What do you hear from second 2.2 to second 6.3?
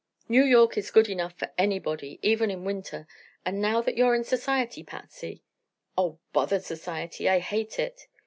even in winter; and now that you're in society, Patsy" "Oh,